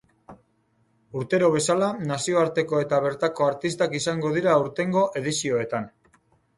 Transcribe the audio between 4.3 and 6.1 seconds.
dira aurtengo edizioetan.